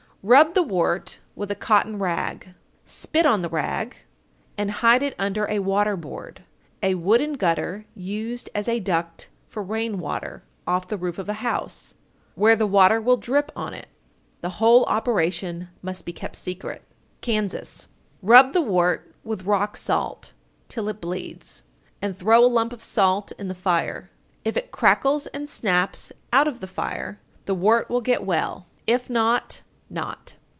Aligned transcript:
_918. 0.23 0.45
Rub 0.45 0.53
the 0.69 0.73
wart 0.75 1.19
with 1.35 1.49
a 1.49 1.55
cotton 1.55 1.97
rag, 1.97 2.49
spit 2.85 3.25
on 3.25 3.41
the 3.41 3.49
rag 3.49 3.95
and 4.55 4.69
hide 4.69 5.01
it 5.01 5.15
under 5.17 5.49
a 5.49 5.57
water 5.57 5.97
board 5.97 6.43
(a 6.83 6.93
wooden 6.93 7.33
gutter 7.33 7.87
used 7.95 8.47
as 8.53 8.67
a 8.67 8.79
duct 8.79 9.29
for 9.47 9.63
rain 9.63 9.97
water 9.97 10.43
off 10.67 10.87
the 10.89 10.95
roof 10.97 11.17
of 11.17 11.27
a 11.27 11.33
house), 11.41 11.95
where 12.35 12.55
the 12.55 12.67
water 12.67 13.01
will 13.01 13.17
drip 13.17 13.51
on 13.55 13.73
it. 13.73 13.87
The 14.41 14.51
whole 14.61 14.83
operation 14.83 15.69
must 15.81 16.05
be 16.05 16.13
kept 16.13 16.35
secret. 16.35 16.83
Kansas. 17.21 17.87
919. 18.21 18.29
Rub 18.29 18.53
the 18.53 18.71
wart 18.71 19.15
with 19.23 19.45
rock 19.45 19.75
salt 19.75 20.33
till 20.69 20.87
it 20.87 21.01
bleeds, 21.01 21.63
and 21.99 22.15
throw 22.15 22.45
a 22.45 22.45
lump 22.45 22.73
of 22.73 22.83
salt 22.83 23.31
in 23.39 23.47
the 23.47 23.55
fire; 23.55 24.11
if 24.45 24.55
it 24.55 24.69
crackles 24.69 25.25
and 25.33 25.49
snaps 25.49 26.11
out 26.31 26.47
of 26.47 26.59
the 26.59 26.67
fire, 26.67 27.19
the 27.45 27.55
wart 27.55 27.89
will 27.89 28.01
get 28.01 28.23
well; 28.23 28.67
if 28.85 29.09
not, 29.09 29.63
not. 29.93 30.35